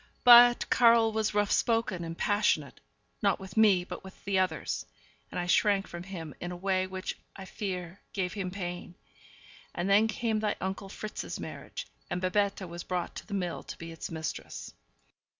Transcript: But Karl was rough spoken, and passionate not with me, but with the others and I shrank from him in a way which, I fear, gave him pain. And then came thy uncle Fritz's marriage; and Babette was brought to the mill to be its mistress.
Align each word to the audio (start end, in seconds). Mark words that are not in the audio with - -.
But 0.23 0.67
Karl 0.71 1.11
was 1.11 1.35
rough 1.35 1.51
spoken, 1.51 2.03
and 2.03 2.17
passionate 2.17 2.81
not 3.21 3.39
with 3.39 3.55
me, 3.55 3.83
but 3.83 4.03
with 4.03 4.25
the 4.25 4.39
others 4.39 4.83
and 5.29 5.39
I 5.39 5.45
shrank 5.45 5.85
from 5.87 6.01
him 6.01 6.33
in 6.39 6.51
a 6.51 6.55
way 6.55 6.87
which, 6.87 7.19
I 7.35 7.45
fear, 7.45 7.99
gave 8.11 8.33
him 8.33 8.49
pain. 8.49 8.95
And 9.75 9.87
then 9.87 10.07
came 10.07 10.39
thy 10.39 10.55
uncle 10.59 10.89
Fritz's 10.89 11.39
marriage; 11.39 11.85
and 12.09 12.19
Babette 12.19 12.67
was 12.67 12.83
brought 12.83 13.13
to 13.17 13.27
the 13.27 13.35
mill 13.35 13.61
to 13.61 13.77
be 13.77 13.91
its 13.91 14.09
mistress. 14.09 14.73